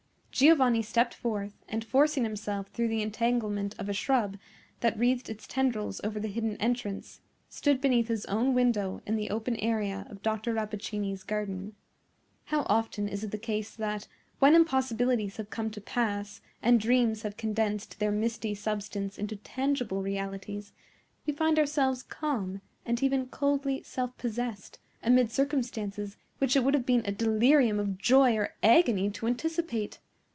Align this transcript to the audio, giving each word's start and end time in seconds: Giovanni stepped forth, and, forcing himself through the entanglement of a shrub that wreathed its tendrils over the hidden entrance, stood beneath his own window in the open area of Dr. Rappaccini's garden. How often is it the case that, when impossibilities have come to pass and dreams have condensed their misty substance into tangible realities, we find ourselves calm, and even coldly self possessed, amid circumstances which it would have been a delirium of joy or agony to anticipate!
Giovanni 0.33 0.81
stepped 0.81 1.13
forth, 1.13 1.53
and, 1.67 1.83
forcing 1.83 2.23
himself 2.23 2.67
through 2.69 2.87
the 2.87 3.01
entanglement 3.01 3.75
of 3.77 3.89
a 3.89 3.93
shrub 3.93 4.37
that 4.79 4.97
wreathed 4.97 5.29
its 5.29 5.45
tendrils 5.45 5.99
over 6.03 6.19
the 6.19 6.29
hidden 6.29 6.57
entrance, 6.57 7.19
stood 7.49 7.79
beneath 7.81 8.07
his 8.07 8.25
own 8.25 8.55
window 8.55 9.01
in 9.05 9.17
the 9.17 9.29
open 9.29 9.55
area 9.57 10.07
of 10.09 10.23
Dr. 10.23 10.53
Rappaccini's 10.53 11.23
garden. 11.23 11.75
How 12.45 12.65
often 12.67 13.07
is 13.07 13.23
it 13.25 13.29
the 13.29 13.37
case 13.37 13.75
that, 13.75 14.07
when 14.39 14.55
impossibilities 14.55 15.35
have 15.37 15.51
come 15.51 15.69
to 15.71 15.81
pass 15.81 16.41
and 16.63 16.79
dreams 16.79 17.21
have 17.21 17.37
condensed 17.37 17.99
their 17.99 18.11
misty 18.11 18.55
substance 18.55 19.19
into 19.19 19.35
tangible 19.35 20.01
realities, 20.01 20.71
we 21.27 21.33
find 21.33 21.59
ourselves 21.59 22.01
calm, 22.01 22.61
and 22.85 23.03
even 23.03 23.27
coldly 23.27 23.83
self 23.83 24.17
possessed, 24.17 24.79
amid 25.03 25.29
circumstances 25.29 26.15
which 26.39 26.55
it 26.55 26.63
would 26.63 26.73
have 26.73 26.85
been 26.85 27.03
a 27.05 27.11
delirium 27.11 27.77
of 27.79 27.97
joy 27.99 28.35
or 28.37 28.55
agony 28.63 29.11
to 29.11 29.27
anticipate! 29.27 29.99